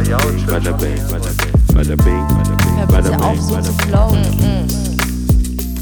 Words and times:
Bada 0.00 0.72
bing, 0.78 0.96
bada 1.10 1.94
bing, 1.94 2.26
bada 2.88 3.10
bing, 3.10 3.20
auf, 3.20 3.38
so 3.38 3.60
zu 3.60 3.72
flowen. 3.84 4.24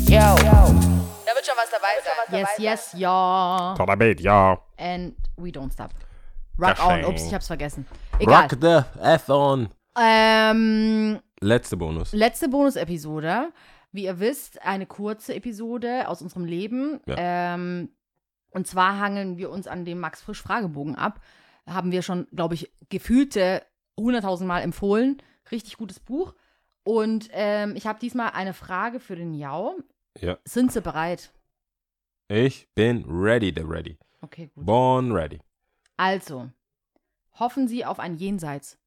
Yo. 0.09 0.19
Da 0.19 1.35
wird 1.35 1.47
schon 1.47 1.55
was 1.57 1.71
dabei 1.71 1.95
sein. 2.03 2.41
Yes, 2.41 2.49
yes, 2.59 2.95
ja. 2.97 3.77
Bada 3.79 3.95
bing, 3.95 4.19
ja. 4.19 4.59
And 4.77 5.15
we 5.37 5.51
don't 5.51 5.73
stop. 5.73 5.91
Rock 6.59 6.85
on. 6.85 7.05
Ups, 7.05 7.27
ich 7.29 7.33
hab's 7.33 7.47
vergessen. 7.47 7.87
Egal. 8.19 8.43
Rock 8.43 8.59
the 8.61 8.83
F 9.01 9.29
on. 9.29 9.69
Ähm, 9.97 11.21
Letzte 11.41 11.77
Bonus. 11.77 12.13
letzte 12.13 12.49
Bonus-Episode. 12.49 13.53
Wie 13.93 14.07
ihr 14.07 14.19
wisst, 14.19 14.61
eine 14.63 14.87
kurze 14.87 15.37
Episode 15.37 16.09
aus 16.09 16.23
unserem 16.23 16.45
Leben. 16.45 17.01
Ja. 17.07 17.55
Ähm, 17.55 17.91
und 18.51 18.67
zwar 18.67 18.99
hangeln 18.99 19.39
wir 19.39 19.51
uns 19.51 19.69
an 19.69 19.85
dem 19.85 20.01
Max 20.01 20.23
Frisch 20.23 20.43
Fragebogen 20.43 20.97
ab. 20.97 21.21
Haben 21.69 21.93
wir 21.93 22.03
schon, 22.03 22.27
glaube 22.33 22.55
ich, 22.55 22.73
gefühlte 22.89 23.63
100.000 23.99 24.45
Mal 24.45 24.61
empfohlen. 24.61 25.21
Richtig 25.51 25.77
gutes 25.77 26.01
Buch. 26.01 26.35
Und 26.85 27.29
ähm, 27.33 27.75
ich 27.77 27.87
habe 27.87 27.99
diesmal 27.99 28.31
eine 28.31 28.55
Frage 28.55 29.01
für 29.01 29.17
den 29.17 29.35
Jau. 29.35 29.77
Ja. 30.19 30.39
Sind 30.45 30.73
Sie 30.73 30.81
bereit? 30.81 31.33
Ich 32.29 32.69
bin 32.75 33.05
ready, 33.09 33.53
the 33.55 33.63
ready. 33.63 33.99
Okay, 34.21 34.51
gut. 34.55 34.65
Born 34.67 35.13
ready. 35.13 35.39
Also, 35.97 36.51
hoffen 37.39 37.69
Sie 37.69 37.85
auf 37.85 37.99
ein 37.99 38.17
Jenseits? 38.17 38.79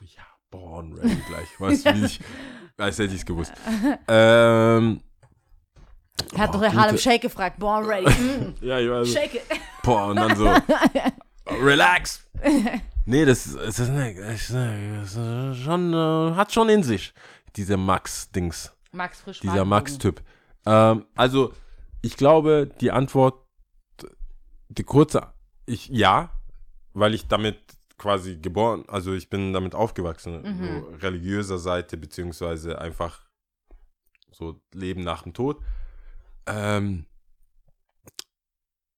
Ja, 0.00 0.22
born 0.50 0.92
ready 0.94 1.16
gleich. 1.28 1.48
Weißt 1.60 1.86
du, 1.86 1.94
wie 1.94 2.04
ich, 2.06 2.20
als 2.76 2.98
hätte 2.98 3.14
ich 3.14 3.20
es 3.20 3.26
gewusst. 3.26 3.52
Ähm, 4.08 5.00
Er 6.32 6.38
hat 6.38 6.54
der 6.54 6.72
Harlem 6.74 6.98
Shake 6.98 7.22
gefragt. 7.22 7.58
Born 7.58 7.84
ready. 7.86 8.06
Mm, 8.10 8.54
ja, 8.64 8.78
ich 8.78 8.90
weiß. 8.90 9.12
shake 9.12 9.34
it. 9.34 9.42
Boah, 9.82 10.08
und 10.08 10.16
dann 10.16 10.36
so, 10.36 10.52
relax. 11.62 12.26
Nee, 13.06 13.24
das, 13.24 13.46
ist- 13.46 13.56
das, 13.56 13.78
ist, 13.78 13.90
das 14.54 15.16
ist 15.16 15.62
schon, 15.62 15.92
äh, 15.92 16.34
hat 16.34 16.52
schon 16.52 16.68
in 16.68 16.82
sich, 16.82 17.12
dieser 17.56 17.76
Max-Dings, 17.76 18.72
Max 18.92 19.20
Frisch 19.20 19.40
dieser. 19.40 19.64
Max-Typ. 19.64 20.22
Ähm, 20.66 21.04
also, 21.14 21.52
ich 22.02 22.16
glaube, 22.16 22.70
die 22.80 22.90
Antwort, 22.90 23.44
die 24.68 24.84
kurze, 24.84 25.32
ich, 25.66 25.88
ja, 25.88 26.30
weil 26.92 27.14
ich 27.14 27.26
damit 27.28 27.58
quasi 27.98 28.36
geboren, 28.36 28.84
also 28.88 29.12
ich 29.12 29.28
bin 29.28 29.52
damit 29.52 29.74
aufgewachsen, 29.74 30.42
Mhm. 30.42 30.64
so 30.64 30.96
religiöser 31.06 31.58
Seite, 31.58 31.96
beziehungsweise 31.96 32.78
einfach 32.80 33.26
so 34.32 34.60
Leben 34.72 35.02
nach 35.02 35.22
dem 35.24 35.34
Tod. 35.34 35.60
Ähm, 36.46 37.04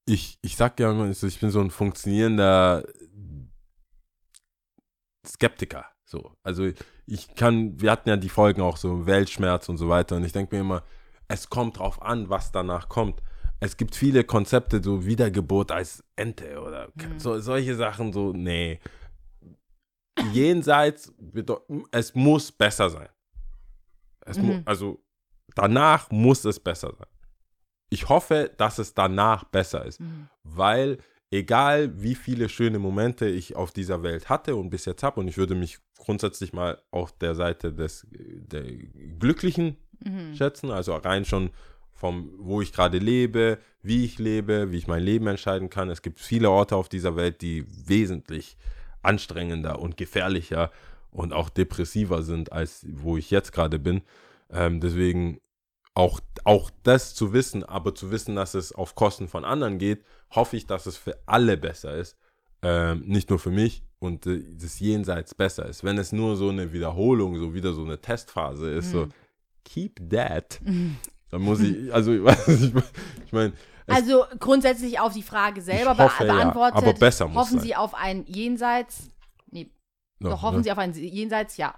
ich, 0.05 0.39
ich 0.43 0.57
sag 0.57 0.79
ja 0.81 0.91
immer, 0.91 1.05
also 1.05 1.27
ich 1.27 1.41
bin 1.41 1.51
so 1.51 1.61
ein 1.61 1.71
funktionierender 1.71 2.85
Skeptiker. 5.33 5.87
So. 6.05 6.37
Also 6.43 6.71
ich 7.07 7.35
kann, 7.35 7.81
wir 7.81 7.91
hatten 7.91 8.09
ja 8.09 8.17
die 8.17 8.29
Folgen 8.29 8.61
auch 8.61 8.77
so 8.77 9.07
Weltschmerz 9.07 9.69
und 9.69 9.79
so 9.79 9.89
weiter 9.89 10.17
und 10.17 10.25
ich 10.25 10.33
denke 10.33 10.55
mir 10.55 10.61
immer, 10.61 10.83
es 11.29 11.49
kommt 11.49 11.79
drauf 11.79 12.03
an, 12.03 12.29
was 12.29 12.53
danach 12.53 12.89
kommt. 12.89 13.23
Es 13.61 13.77
gibt 13.77 13.95
viele 13.95 14.25
Konzepte, 14.25 14.83
so 14.83 15.07
Wiedergeburt 15.07 15.71
als 15.71 16.05
Ente 16.17 16.61
oder 16.61 16.89
so, 17.17 17.39
solche 17.39 17.75
Sachen, 17.77 18.13
so, 18.13 18.33
nee. 18.33 18.81
Jenseits, 20.33 21.13
es 21.91 22.15
muss 22.15 22.53
besser 22.53 22.91
sein. 22.91 23.09
Es 24.27 24.37
mu 24.39 24.53
Mhm. 24.55 24.63
also 24.67 25.03
danach 25.55 26.11
muss 26.11 26.45
es 26.45 26.61
besser 26.61 26.93
sein. 26.97 27.07
Ich 27.89 28.09
hoffe, 28.09 28.51
dass 28.57 28.79
es 28.79 28.95
danach 28.95 29.45
besser 29.45 29.85
ist, 29.87 30.01
Mhm. 30.01 30.29
weil 30.43 30.99
egal 31.33 32.01
wie 32.01 32.15
viele 32.15 32.49
schöne 32.49 32.79
Momente 32.79 33.27
ich 33.27 33.57
auf 33.57 33.73
dieser 33.73 34.03
Welt 34.03 34.29
hatte 34.29 34.55
und 34.55 34.71
bis 34.71 34.85
jetzt 34.85 35.03
habe, 35.03 35.19
und 35.19 35.29
ich 35.29 35.39
würde 35.39 35.55
mich 35.55 35.79
grundsätzlich 35.99 36.53
mal 36.53 36.81
auf 36.91 37.13
der 37.13 37.35
Seite 37.35 37.73
des 37.73 38.07
der 38.11 38.65
Glücklichen 39.19 39.77
Mhm. 40.05 40.35
schätzen, 40.35 40.71
also 40.71 40.95
rein 40.95 41.25
schon 41.25 41.51
vom, 41.95 42.33
wo 42.39 42.61
ich 42.61 42.73
gerade 42.73 42.99
lebe, 42.99 43.59
wie 43.83 44.05
ich 44.05 44.19
lebe, 44.19 44.73
wie 44.73 44.79
ich 44.79 44.89
mein 44.89 45.03
Leben 45.03 45.29
entscheiden 45.29 45.71
kann. 45.71 45.91
Es 45.91 46.03
gibt 46.03 46.19
viele 46.19 46.51
Orte 46.51 46.75
auf 46.75 46.89
dieser 46.89 47.15
Welt, 47.15 47.41
die 47.41 47.65
wesentlich 47.87 48.57
anstrengender 49.03 49.79
und 49.79 49.97
gefährlicher 49.97 50.73
und 51.13 51.33
auch 51.33 51.49
depressiver 51.49 52.23
sind, 52.23 52.51
als 52.51 52.85
wo 52.91 53.17
ich 53.17 53.31
jetzt 53.31 53.53
gerade 53.53 53.79
bin. 53.79 54.03
Ähm, 54.51 54.81
deswegen 54.81 55.41
auch, 55.95 56.21
auch 56.45 56.71
das 56.83 57.15
zu 57.15 57.33
wissen, 57.33 57.65
aber 57.65 57.95
zu 57.95 58.11
wissen, 58.11 58.37
dass 58.37 58.55
es 58.55 58.73
auf 58.73 58.95
Kosten 58.95 59.29
von 59.29 59.45
anderen 59.45 59.79
geht, 59.79 60.05
hoffe 60.31 60.57
ich, 60.57 60.67
dass 60.67 60.87
es 60.87 60.97
für 60.97 61.19
alle 61.27 61.57
besser 61.57 61.95
ist. 61.97 62.17
Ähm, 62.63 63.03
nicht 63.07 63.29
nur 63.29 63.39
für 63.39 63.51
mich 63.51 63.83
und 63.99 64.27
äh, 64.27 64.43
das 64.61 64.79
Jenseits 64.79 65.35
besser 65.35 65.67
ist. 65.67 65.83
Wenn 65.83 65.99
es 65.99 66.13
nur 66.13 66.37
so 66.37 66.49
eine 66.49 66.73
Wiederholung, 66.73 67.37
so 67.37 67.55
wieder 67.55 67.73
so 67.73 67.83
eine 67.85 68.01
Testphase 68.01 68.71
ist, 68.71 68.93
so 68.93 69.09
keep 69.65 70.01
that, 70.11 70.61
dann 71.31 71.43
muss 71.43 71.61
ich, 71.61 71.93
also 71.95 72.13
ich 72.47 72.73
ich 73.27 73.33
meine, 73.33 73.53
Also 73.89 74.25
grundsätzlich 74.39 75.01
auf 75.01 75.13
die 75.13 75.23
Frage 75.25 75.61
selber 75.61 75.93
Ich 75.93 75.99
hoffe, 75.99 76.23
be 76.23 76.29
ja, 76.29 76.35
beantwortet. 76.35 76.77
aber 76.77 76.93
besser 76.95 77.27
muss 77.27 77.37
Hoffen 77.37 77.59
sein. 77.59 77.67
Sie 77.67 77.77
auf 77.77 77.95
ein 77.95 78.25
Jenseits? 78.27 79.11
Nee, 79.51 79.71
no, 80.21 80.31
doch 80.31 80.43
hoffen 80.43 80.59
ne? 80.59 80.63
Sie 80.65 80.73
auf 80.73 80.79
ein 80.79 80.95
Jenseits? 80.95 81.57
Ja. 81.57 81.75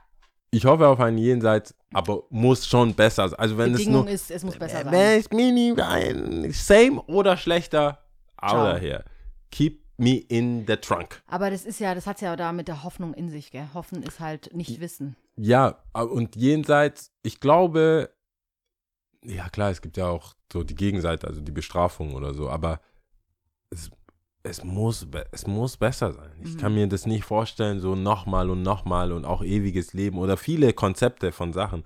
Ich 0.55 0.65
hoffe 0.67 0.87
auf 0.87 1.01
ein 1.01 1.19
Jenseits, 1.19 1.75
aber 1.93 2.23
muss 2.31 2.65
schon 2.65 2.95
besser 2.95 3.29
sein. 3.29 3.39
Also 3.41 3.59
wenn 3.59 3.73
Bedingung 3.73 4.03
es 4.03 4.05
nur, 4.05 4.15
ist, 4.15 4.31
es 4.31 4.45
muss 4.45 4.57
besser 4.57 4.85
sein. 4.85 4.95
es 4.95 5.29
mini, 5.31 5.75
same 6.53 7.03
oder 7.03 7.37
schlechter, 7.37 7.99
of 8.41 8.81
here. 8.81 9.05
Keep 9.51 9.83
me 9.97 10.19
in 10.19 10.65
the 10.67 10.77
trunk. 10.77 11.23
Aber 11.27 11.51
das 11.51 11.65
ist 11.65 11.81
ja, 11.81 11.93
das 11.95 12.07
hat 12.07 12.21
ja 12.21 12.37
da 12.37 12.53
mit 12.53 12.69
der 12.69 12.85
Hoffnung 12.85 13.15
in 13.15 13.31
sich, 13.31 13.51
gell? 13.51 13.69
Hoffen 13.75 14.05
ist 14.05 14.21
halt 14.21 14.55
nicht 14.55 14.81
wissen. 14.81 15.17
Ja, 15.37 15.83
und 15.93 16.37
jenseits, 16.37 17.11
ich 17.23 17.41
glaube, 17.41 18.11
ja 19.25 19.49
klar, 19.49 19.71
es 19.71 19.83
gibt 19.83 19.97
ja 19.97 20.07
auch 20.07 20.35
so 20.53 20.63
die 20.63 20.77
Gegenseite, 20.77 21.27
also 21.27 21.41
die 21.41 21.53
Bestrafung 21.53 22.15
oder 22.15 22.33
so, 22.33 22.49
aber 22.49 22.81
es, 23.71 23.91
es, 24.45 24.63
muss, 24.63 25.07
es 25.33 25.47
muss 25.47 25.77
besser 25.77 26.13
sein. 26.13 26.31
Ich 26.43 26.57
kann 26.59 26.75
mir 26.75 26.87
das 26.87 27.07
nicht 27.07 27.25
vorstellen, 27.25 27.81
so 27.81 27.97
nochmal 27.97 28.51
und 28.51 28.63
nochmal 28.63 29.11
und 29.11 29.25
auch 29.25 29.43
ewiges 29.43 29.93
Leben 29.95 30.19
oder 30.19 30.37
viele 30.37 30.73
Konzepte 30.73 31.33
von 31.33 31.53
Sachen. 31.53 31.83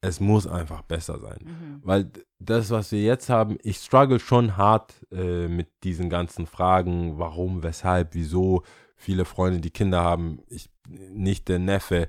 Es 0.00 0.20
muss 0.20 0.46
einfach 0.46 0.82
besser 0.82 1.18
sein. 1.18 1.80
Weil 1.82 2.04
d- 2.04 2.22
das, 2.38 2.70
was 2.70 2.92
wir 2.92 3.02
jetzt 3.02 3.28
haben, 3.28 3.58
ich 3.62 3.78
struggle 3.78 4.20
schon 4.20 4.56
hart 4.56 4.94
äh, 5.10 5.48
mit 5.48 5.68
diesen 5.82 6.08
ganzen 6.08 6.46
Fragen, 6.46 7.18
warum, 7.18 7.62
weshalb, 7.62 8.14
wieso. 8.14 8.62
Viele 8.94 9.24
Freunde, 9.24 9.60
die 9.60 9.70
Kinder 9.70 10.02
haben, 10.02 10.40
ich 10.48 10.70
nicht 10.88 11.48
der 11.48 11.58
Neffe, 11.58 12.08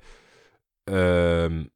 ähm, 0.87 1.69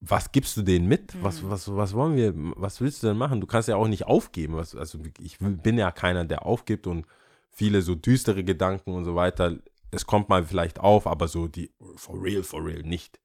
was 0.00 0.32
gibst 0.32 0.56
du 0.56 0.62
denen 0.62 0.86
mit? 0.86 1.20
Was, 1.22 1.48
was, 1.48 1.74
was 1.74 1.94
wollen 1.94 2.14
wir, 2.14 2.32
was 2.56 2.80
willst 2.80 3.02
du 3.02 3.08
denn 3.08 3.16
machen? 3.16 3.40
Du 3.40 3.46
kannst 3.46 3.68
ja 3.68 3.76
auch 3.76 3.88
nicht 3.88 4.06
aufgeben. 4.06 4.54
Was, 4.54 4.76
also 4.76 4.98
ich 5.18 5.38
bin 5.40 5.78
ja 5.78 5.90
keiner, 5.90 6.24
der 6.24 6.46
aufgibt 6.46 6.86
und 6.86 7.06
viele 7.54 7.82
so 7.82 7.94
düstere 7.94 8.44
Gedanken 8.44 8.92
und 8.92 9.04
so 9.04 9.14
weiter. 9.14 9.56
Es 9.90 10.06
kommt 10.06 10.28
mal 10.28 10.44
vielleicht 10.44 10.80
auf, 10.80 11.06
aber 11.06 11.28
so 11.28 11.46
die 11.46 11.70
for 11.96 12.22
real, 12.22 12.42
for 12.42 12.64
real 12.64 12.82
nicht. 12.82 13.20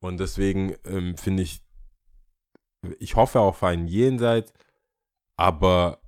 Und 0.00 0.18
deswegen 0.18 0.74
ähm, 0.84 1.16
finde 1.16 1.42
ich, 1.42 1.62
ich 2.98 3.16
hoffe 3.16 3.40
auf 3.40 3.62
ein 3.62 3.86
Jenseits, 3.86 4.52
aber 5.36 6.00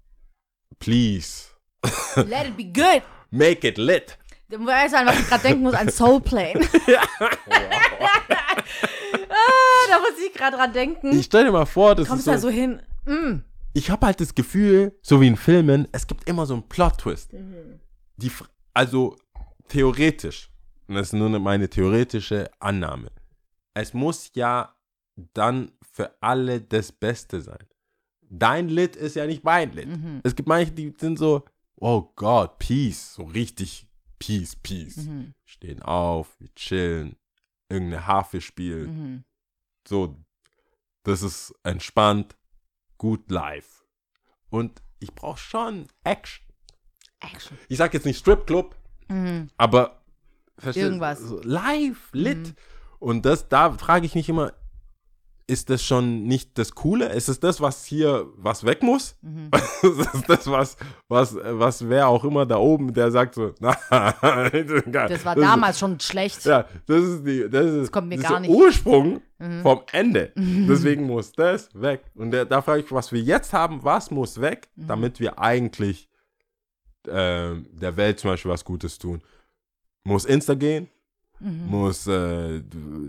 please, 0.78 1.48
Let 2.16 2.48
it 2.48 2.56
be 2.56 2.64
good. 2.64 3.02
make 3.30 3.66
it 3.66 3.78
lit. 3.78 4.18
Du 4.48 4.64
weißt 4.64 4.94
an, 4.94 5.06
was 5.06 5.18
ich 5.18 5.26
gerade 5.26 5.42
denken 5.42 5.62
muss, 5.62 5.74
an 5.74 5.88
Soul 5.88 6.20
Plane. 6.20 6.60
ah, 6.60 7.30
da 9.88 9.98
muss 10.00 10.18
ich 10.24 10.32
gerade 10.34 10.56
dran 10.56 10.72
denken. 10.72 11.18
Ich 11.18 11.26
stell 11.26 11.44
dir 11.44 11.52
mal 11.52 11.66
vor, 11.66 11.94
das 11.94 12.08
Kommst 12.08 12.26
ist 12.26 12.32
da 12.32 12.38
so, 12.38 12.48
so 12.48 12.54
hin. 12.54 12.82
Mm. 13.06 13.38
Ich 13.74 13.90
habe 13.90 14.06
halt 14.06 14.20
das 14.20 14.34
Gefühl, 14.34 14.96
so 15.02 15.20
wie 15.20 15.26
in 15.28 15.36
Filmen, 15.36 15.86
es 15.92 16.06
gibt 16.06 16.26
immer 16.28 16.46
so 16.46 16.54
einen 16.54 16.68
Plot-Twist. 16.68 17.32
Mhm. 17.34 17.80
Die, 18.16 18.30
also 18.72 19.16
theoretisch, 19.68 20.50
und 20.86 20.94
das 20.94 21.08
ist 21.08 21.12
nur 21.12 21.26
eine- 21.28 21.38
meine 21.40 21.68
theoretische 21.68 22.50
Annahme, 22.60 23.10
es 23.74 23.92
muss 23.92 24.30
ja 24.34 24.74
dann 25.34 25.72
für 25.92 26.10
alle 26.22 26.60
das 26.60 26.92
Beste 26.92 27.40
sein. 27.40 27.66
Dein 28.22 28.68
Lit 28.68 28.96
ist 28.96 29.16
ja 29.16 29.26
nicht 29.26 29.44
mein 29.44 29.72
Lit. 29.72 29.88
Mhm. 29.88 30.20
Es 30.24 30.34
gibt 30.34 30.48
manche, 30.48 30.72
die 30.72 30.92
sind 30.98 31.18
so, 31.18 31.44
oh 31.76 32.10
Gott, 32.16 32.58
Peace, 32.58 33.14
so 33.14 33.24
richtig 33.24 33.86
Peace, 34.18 34.56
Peace. 34.56 34.96
Mhm. 34.98 35.34
Stehen 35.44 35.82
auf, 35.82 36.34
wir 36.40 36.52
chillen, 36.54 37.16
irgendeine 37.68 38.06
Harfe 38.06 38.40
spielen. 38.40 38.86
Mhm. 39.14 39.24
So, 39.86 40.16
das 41.02 41.22
ist 41.22 41.54
entspannt, 41.62 42.36
gut 43.04 43.30
live. 43.30 43.84
Und 44.48 44.80
ich 44.98 45.14
brauche 45.14 45.36
schon 45.36 45.88
Action. 46.04 46.42
Action. 47.20 47.58
Ich 47.68 47.76
sag 47.76 47.92
jetzt 47.92 48.06
nicht 48.06 48.18
Stripclub, 48.18 48.74
Mhm. 49.08 49.50
aber 49.58 50.00
Irgendwas. 50.72 51.18
So 51.20 51.38
live, 51.42 52.08
lit. 52.12 52.38
Mhm. 52.38 52.54
Und 53.00 53.26
das, 53.26 53.48
da 53.50 53.72
frage 53.72 54.06
ich 54.06 54.14
mich 54.14 54.26
immer, 54.30 54.54
ist 55.46 55.68
das 55.68 55.82
schon 55.84 56.24
nicht 56.24 56.56
das 56.58 56.74
Coole? 56.74 57.06
Ist 57.12 57.28
es 57.28 57.38
das, 57.38 57.60
was 57.60 57.84
hier, 57.84 58.26
was 58.36 58.64
weg 58.64 58.82
muss? 58.82 59.16
Mhm. 59.20 59.50
ist 59.82 60.14
es 60.14 60.22
das, 60.26 60.46
was, 60.50 60.76
was, 61.08 61.36
was 61.36 61.88
wer 61.88 62.08
auch 62.08 62.24
immer 62.24 62.46
da 62.46 62.56
oben, 62.56 62.94
der 62.94 63.10
sagt 63.10 63.34
so, 63.34 63.52
na, 63.60 63.76
das 64.50 64.82
Das 65.10 65.24
war 65.24 65.34
damals 65.36 65.78
schon 65.78 66.00
schlecht. 66.00 66.44
ja, 66.46 66.66
das 66.86 67.02
ist 67.02 67.26
die, 67.26 67.48
das 67.50 67.66
ist, 67.66 67.92
kommt 67.92 68.08
mir 68.08 68.16
das 68.16 68.28
gar 68.28 68.36
ist 68.36 68.40
nicht. 68.42 68.50
Mhm. 68.50 68.56
Ursprung 68.56 69.20
vom 69.62 69.82
Ende. 69.92 70.32
Deswegen 70.36 71.04
muss 71.06 71.32
das 71.32 71.68
weg. 71.74 72.04
Und 72.14 72.30
der, 72.30 72.46
da 72.46 72.62
frage 72.62 72.82
ich, 72.82 72.90
was 72.92 73.12
wir 73.12 73.20
jetzt 73.20 73.52
haben, 73.52 73.84
was 73.84 74.10
muss 74.10 74.40
weg, 74.40 74.68
Mhm. 74.76 74.86
damit 74.86 75.20
wir 75.20 75.38
eigentlich 75.38 76.08
ähm, 77.06 77.66
der 77.70 77.96
Welt 77.96 78.18
zum 78.18 78.30
Beispiel 78.30 78.50
was 78.50 78.64
Gutes 78.64 78.98
tun. 78.98 79.20
Muss 80.04 80.24
Insta 80.24 80.54
gehen, 80.54 80.88
Mhm. 81.44 81.66
muss 81.70 82.06
äh, 82.06 82.62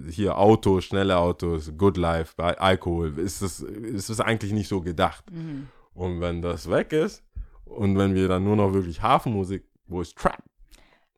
hier 0.09 0.37
Autos, 0.37 0.83
schnelle 0.85 1.17
Autos, 1.17 1.71
Good 1.77 1.95
Life, 1.97 2.33
Alkohol, 2.37 3.17
ist 3.19 3.41
das, 3.41 3.61
ist 3.61 4.09
das 4.09 4.19
eigentlich 4.19 4.51
nicht 4.51 4.67
so 4.67 4.81
gedacht. 4.81 5.23
Mhm. 5.31 5.67
Und 5.93 6.19
wenn 6.19 6.41
das 6.41 6.69
weg 6.69 6.91
ist 6.91 7.23
und 7.63 7.97
wenn 7.97 8.13
wir 8.13 8.27
dann 8.27 8.43
nur 8.43 8.57
noch 8.57 8.73
wirklich 8.73 9.01
Hafenmusik, 9.01 9.63
wo 9.87 10.01
ist 10.01 10.17
Trap? 10.17 10.43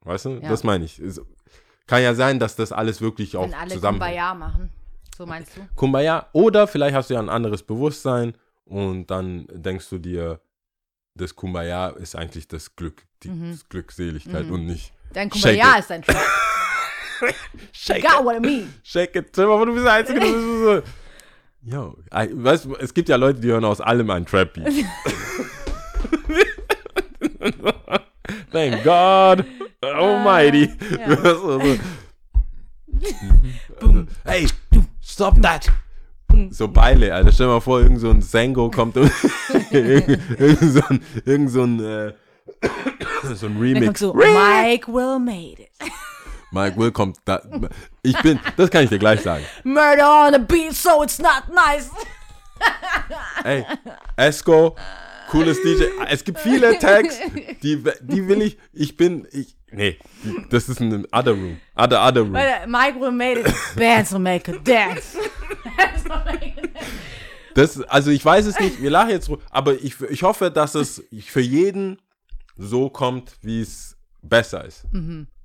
Weißt 0.01 0.25
du, 0.25 0.29
Ja. 0.41 0.49
das 0.49 0.63
meine 0.63 0.85
ich. 0.85 0.99
Es 0.99 1.19
kann 1.87 2.03
ja 2.03 2.13
sein, 2.13 2.37
dass 2.39 2.55
das 2.55 2.71
alles 2.71 3.01
wirklich 3.01 3.35
auch 3.35 3.45
Wenn 3.47 3.53
alle 3.55 3.71
zusammen. 3.73 3.99
Kumbaya 3.99 4.33
machen. 4.35 4.69
So 5.17 5.25
meinst 5.25 5.57
du? 5.57 5.61
Kumbaya. 5.75 6.27
Oder 6.33 6.67
vielleicht 6.67 6.95
hast 6.95 7.09
du 7.09 7.15
ja 7.15 7.19
ein 7.19 7.29
anderes 7.29 7.63
Bewusstsein 7.63 8.33
und 8.65 9.07
dann 9.09 9.47
denkst 9.51 9.89
du 9.89 9.97
dir, 9.97 10.39
das 11.15 11.35
Kumbaya 11.35 11.87
ist 11.89 12.15
eigentlich 12.15 12.47
das 12.47 12.75
Glück, 12.75 13.03
die 13.23 13.31
das 13.49 13.67
Glückseligkeit 13.69 14.45
Mhm. 14.45 14.51
und 14.53 14.65
nicht 14.67 14.93
Dein 15.13 15.29
Kumbaya 15.31 15.77
ist 15.79 15.89
dein 15.89 16.03
Trap. 16.03 16.15
Shake 17.71 18.03
Got 18.03 18.23
what 18.23 18.35
I 18.35 18.39
mean. 18.39 18.73
Shake 18.83 19.15
it. 19.15 19.29
Stell 19.31 19.47
mal 19.47 19.65
du 19.65 19.73
bist 19.73 19.85
der 19.85 19.93
Einzige, 19.93 20.19
du 20.19 20.25
bist 20.31 20.41
so. 20.63 20.81
Yo, 21.63 21.97
I, 22.13 22.29
weißt 22.31 22.65
du, 22.65 22.75
es 22.75 22.93
gibt 22.93 23.09
ja 23.09 23.17
Leute, 23.17 23.41
die 23.41 23.49
hören 23.49 23.65
aus 23.65 23.81
allem 23.81 24.09
ein 24.09 24.25
Trap-Beat. 24.25 24.67
Thank 28.51 28.83
God 28.83 29.45
Almighty. 29.81 30.69
Ja. 30.97 31.15
So, 31.15 31.59
so. 31.59 31.77
hey, 34.23 34.47
stop 35.01 35.41
that. 35.41 35.69
So 36.51 36.67
Beile, 36.67 37.13
Alter. 37.13 37.31
Stell 37.31 37.47
dir 37.47 37.53
mal 37.53 37.59
vor, 37.59 37.81
irgend 37.81 37.99
so 37.99 38.09
ein 38.11 38.21
Sengo 38.21 38.69
kommt 38.69 38.95
und 38.95 39.11
irgend, 39.71 40.19
irgend 40.39 40.71
so 40.71 40.81
ein, 40.87 41.01
irgend 41.25 41.49
so 41.49 41.63
ein, 41.63 41.79
äh, 41.79 42.13
so 43.35 43.47
ein 43.47 43.57
Remix. 43.57 43.99
so, 43.99 44.13
Mike 44.13 44.87
Will 44.91 45.19
made 45.19 45.63
it. 45.63 45.71
Mike 46.57 46.77
Will 46.77 46.91
kommt 46.91 47.19
da. 47.25 47.39
Ich 48.01 48.19
bin, 48.21 48.39
das 48.55 48.71
kann 48.71 48.83
ich 48.83 48.89
dir 48.89 48.97
gleich 48.97 49.21
sagen. 49.21 49.45
Murder 49.63 50.25
on 50.25 50.33
the 50.33 50.39
beat, 50.39 50.73
so 50.73 51.03
it's 51.03 51.19
not 51.19 51.43
nice. 51.53 51.91
Ey, 53.43 53.63
Esco, 54.15 54.75
cooles 55.29 55.61
DJ. 55.61 55.83
Es 56.09 56.23
gibt 56.23 56.39
viele 56.39 56.79
Tags, 56.79 57.19
die, 57.61 57.83
die 58.01 58.27
will 58.27 58.41
ich, 58.41 58.57
ich 58.73 58.97
bin, 58.97 59.27
ich, 59.31 59.55
nee, 59.71 59.99
das 60.49 60.67
ist 60.67 60.79
ein 60.81 61.05
Other 61.11 61.33
Room. 61.33 61.59
Other, 61.75 62.03
Other 62.03 62.21
Room. 62.21 62.33
Weil 62.33 62.65
Mike 62.65 62.99
Will 62.99 63.11
made 63.11 63.41
it. 63.41 63.53
Bands 63.75 64.11
will 64.11 64.19
make 64.19 64.51
a 64.51 64.55
dance. 64.57 65.15
Das, 67.53 67.81
also 67.81 68.09
ich 68.09 68.23
weiß 68.23 68.47
es 68.47 68.59
nicht, 68.59 68.81
wir 68.81 68.89
lachen 68.89 69.11
jetzt, 69.11 69.29
aber 69.51 69.73
ich, 69.73 70.01
ich 70.09 70.23
hoffe, 70.23 70.49
dass 70.49 70.73
es 70.75 71.03
für 71.25 71.41
jeden 71.41 71.99
so 72.55 72.89
kommt, 72.89 73.33
wie 73.41 73.61
es 73.61 73.95
besser 74.23 74.65
ist. 74.65 74.85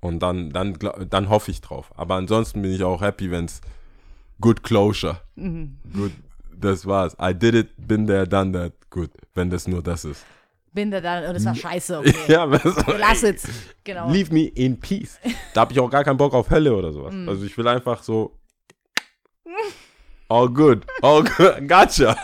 Und 0.03 0.19
dann, 0.19 0.51
dann, 0.51 0.77
dann 1.09 1.29
hoffe 1.29 1.53
ich 1.53 1.61
drauf. 1.61 1.93
Aber 1.97 2.17
ansonsten 2.17 2.61
bin 2.61 2.73
ich 2.73 2.83
auch 2.83 3.01
happy, 3.01 3.31
wenn 3.31 3.45
es 3.45 3.61
good 4.41 4.65
closure. 4.65 5.21
Good, 5.37 6.13
das 6.59 6.85
war's. 6.87 7.17
I 7.23 7.33
did 7.33 7.55
it, 7.55 7.69
been 7.77 8.09
there, 8.09 8.27
done 8.27 8.51
that. 8.53 8.73
Gut, 8.91 9.11
wenn 9.35 9.49
das 9.49 9.69
nur 9.69 9.81
das 9.81 10.05
ist. 10.05 10.27
Bin 10.73 10.91
da 10.91 11.01
dann 11.01 11.25
und 11.25 11.37
es 11.37 11.45
war 11.45 11.55
scheiße, 11.55 11.99
okay. 12.01 12.15
Ja, 12.27 12.51
was, 12.51 12.63
Lass 12.99 13.23
es. 13.23 13.47
Genau. 13.85 14.11
Leave 14.11 14.33
me 14.35 14.47
in 14.49 14.81
peace. 14.81 15.21
Da 15.55 15.61
habe 15.61 15.73
ich 15.73 15.79
auch 15.79 15.89
gar 15.91 16.03
keinen 16.03 16.17
Bock 16.17 16.35
auf 16.35 16.51
Hölle 16.51 16.75
oder 16.75 16.93
sowas. 16.93 17.15
Mm. 17.15 17.29
Also 17.29 17.45
ich 17.45 17.57
will 17.57 17.69
einfach 17.69 18.03
so. 18.03 18.37
All 20.29 20.49
good. 20.49 20.85
All 21.03 21.23
good. 21.23 21.57
Gotcha. 21.69 22.17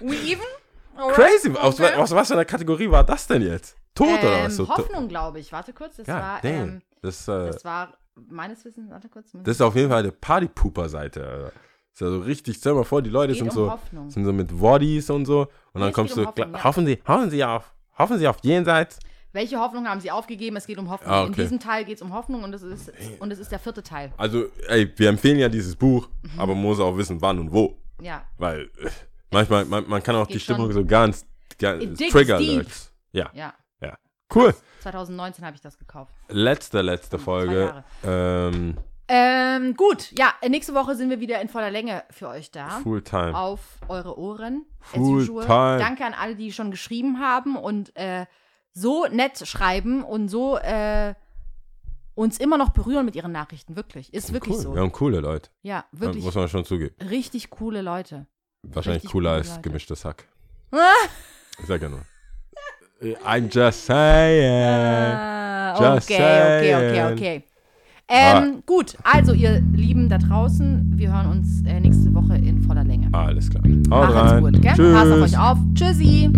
We 0.00 0.16
even? 0.16 0.44
Alright. 0.96 1.14
Crazy. 1.14 1.50
Aus, 1.56 1.80
Okay. 1.80 1.94
aus 1.94 2.10
was 2.10 2.28
für 2.28 2.34
einer 2.34 2.44
Kategorie 2.44 2.90
war 2.90 3.04
das 3.04 3.26
denn 3.26 3.40
jetzt? 3.42 3.76
Tot 3.94 4.08
oder 4.08 4.38
ähm, 4.40 4.44
was? 4.46 4.56
So, 4.56 4.68
Hoffnung, 4.68 5.08
glaube 5.08 5.38
ich. 5.40 5.52
Warte 5.52 5.72
kurz. 5.72 5.96
Das 5.96 6.06
Ja, 6.06 6.20
war, 6.20 6.40
damn. 6.42 6.52
ähm, 6.68 6.82
das, 7.02 7.28
äh, 7.28 7.46
das 7.46 7.64
war 7.64 7.94
meines 8.28 8.64
Wissens, 8.64 8.90
warte 8.90 9.08
kurz. 9.08 9.30
das 9.32 9.56
ist 9.56 9.60
auf 9.60 9.74
jeden 9.76 9.88
Fall 9.90 10.00
eine 10.02 10.12
Party-Pooper-Seite. 10.12 11.52
Ist 11.92 12.00
ja 12.00 12.08
so 12.08 12.18
richtig, 12.20 12.56
stell 12.56 12.72
dir 12.72 12.78
mal 12.78 12.84
vor, 12.84 13.02
die 13.02 13.10
Leute 13.10 13.34
sind 13.34 13.48
um 13.48 13.50
so, 13.54 13.70
Hoffnung. 13.70 14.10
sind 14.10 14.24
so 14.24 14.32
mit 14.32 14.60
Waddies 14.60 15.10
und 15.10 15.26
so. 15.26 15.42
Und 15.42 15.48
Nee, 15.74 15.80
dann 15.82 15.92
kommst 15.92 16.14
geht 16.14 16.24
du, 16.24 16.28
um 16.28 16.34
Hoffnung, 16.34 16.52
ja. 16.54 16.64
hoffen 16.64 16.86
Sie, 16.86 16.98
hoffen 17.06 17.30
Sie 17.30 17.44
auf, 17.44 17.74
hoffen 17.98 18.18
Sie 18.18 18.26
auf 18.28 18.36
jenseits. 18.42 18.98
Welche 19.32 19.58
Hoffnung 19.58 19.86
haben 19.88 20.00
sie 20.00 20.12
aufgegeben? 20.12 20.54
Es 20.56 20.66
geht 20.66 20.78
um 20.78 20.88
Hoffnung. 20.90 21.12
Ah, 21.12 21.22
In 21.24 21.30
okay. 21.32 21.42
diesem 21.42 21.58
Teil 21.58 21.84
geht 21.84 21.96
es 21.96 22.02
um 22.02 22.12
Hoffnung 22.14 22.44
und 22.44 22.54
es 22.54 22.62
ist, 22.62 22.92
und 23.18 23.32
es 23.32 23.40
ist 23.40 23.50
der 23.50 23.58
vierte 23.58 23.82
Teil. 23.82 24.12
Also, 24.16 24.44
ey, 24.68 24.92
wir 24.96 25.08
empfehlen 25.08 25.38
ja 25.38 25.48
dieses 25.48 25.74
Buch, 25.74 26.08
Mhm. 26.22 26.38
aber 26.40 26.54
man 26.54 26.62
muss 26.62 26.78
auch 26.78 26.96
wissen, 26.96 27.20
wann 27.20 27.40
und 27.40 27.52
wo. 27.52 27.76
Ja. 28.00 28.22
Weil 28.38 28.70
äh, 28.78 28.90
manchmal, 29.32 29.64
man, 29.64 29.88
man 29.88 30.00
kann 30.04 30.14
auch 30.14 30.28
die 30.28 30.38
Stimmung 30.38 30.70
so 30.70 30.84
ganz, 30.84 31.26
ganz 31.58 31.82
It 31.82 31.98
digs 31.98 32.12
Trigger 32.12 32.38
deep. 32.38 32.50
Alerts. 32.60 32.92
Ja, 33.12 33.30
Ja. 33.34 33.54
Cool. 34.34 34.54
2019 34.80 35.44
habe 35.44 35.56
ich 35.56 35.62
das 35.62 35.78
gekauft. 35.78 36.12
Letzte, 36.28 36.82
letzte 36.82 37.18
Folge. 37.18 37.84
Ähm, 38.04 38.76
Ähm, 39.06 39.74
gut, 39.76 40.12
ja, 40.18 40.32
nächste 40.48 40.72
Woche 40.74 40.94
sind 40.96 41.10
wir 41.10 41.20
wieder 41.20 41.40
in 41.42 41.48
voller 41.50 41.70
Länge 41.70 42.04
für 42.10 42.28
euch 42.28 42.50
da. 42.50 42.80
Full 42.82 43.02
Time. 43.02 43.36
Auf 43.36 43.60
eure 43.88 44.18
Ohren. 44.18 44.64
Full 44.80 45.26
time. 45.26 45.78
Danke 45.78 46.06
an 46.06 46.14
alle, 46.14 46.36
die 46.36 46.52
schon 46.52 46.70
geschrieben 46.70 47.20
haben 47.20 47.56
und 47.56 47.94
äh, 47.96 48.24
so 48.72 49.06
nett 49.06 49.46
schreiben 49.46 50.02
und 50.02 50.28
so 50.28 50.56
äh, 50.56 51.14
uns 52.14 52.38
immer 52.38 52.56
noch 52.56 52.70
berühren 52.70 53.04
mit 53.04 53.14
ihren 53.14 53.32
Nachrichten. 53.32 53.76
Wirklich. 53.76 54.12
Ist 54.14 54.32
wirklich 54.32 54.56
cool. 54.56 54.62
so. 54.62 54.74
Wir 54.74 54.80
haben 54.80 54.92
coole 54.92 55.20
Leute. 55.20 55.50
Ja, 55.62 55.84
wirklich. 55.92 56.24
Muss 56.24 56.34
man 56.34 56.48
schon 56.48 56.64
zugeben. 56.64 56.94
Richtig 57.08 57.50
coole 57.50 57.82
Leute. 57.82 58.26
Wahrscheinlich 58.62 59.02
Richtig 59.02 59.12
cooler 59.12 59.30
coole 59.30 59.38
als 59.40 59.48
Leute. 59.50 59.60
gemischtes 59.60 60.04
Hack. 60.06 60.28
Ich 61.58 61.66
sag 61.66 61.82
ja 61.82 61.88
nur. 61.90 62.02
I'm 63.26 63.48
just 63.50 63.84
saying. 63.84 64.64
Ah, 64.66 65.74
Just 65.78 66.10
okay, 66.10 66.16
okay, 66.16 66.74
okay, 66.74 66.94
saying. 66.94 67.12
okay. 67.12 67.42
Ähm, 68.06 68.62
Gut, 68.66 68.96
also 69.02 69.32
ihr 69.32 69.60
Lieben 69.72 70.08
da 70.10 70.18
draußen, 70.18 70.92
wir 70.96 71.10
hören 71.12 71.30
uns 71.30 71.62
äh, 71.66 71.80
nächste 71.80 72.12
Woche 72.14 72.34
in 72.36 72.62
voller 72.62 72.84
Länge. 72.84 73.08
Alles 73.12 73.48
klar. 73.50 73.62
Haut 73.64 74.14
Macht's 74.14 74.32
rein. 74.32 74.42
gut, 74.42 74.62
gell? 74.62 74.74
Tschüss. 74.74 74.94
Passt 74.94 75.12
auf 75.12 75.22
euch 75.22 75.38
auf. 75.38 75.58
Tschüssi. 75.74 76.30